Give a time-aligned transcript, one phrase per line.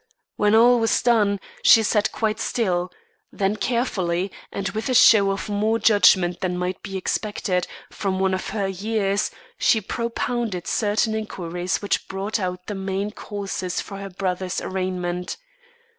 [0.35, 2.91] When all was done, she sat quite still;
[3.31, 8.33] then carefully, and with a show of more judgment than might be expected from one
[8.33, 9.29] of her years,
[9.59, 15.37] she propounded certain inquiries which brought out the main causes for her brother's arraignment.